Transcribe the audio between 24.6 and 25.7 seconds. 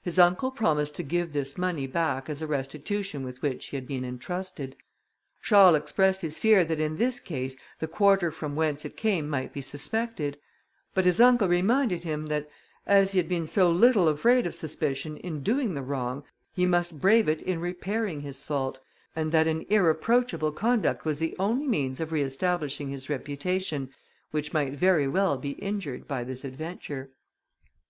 very well be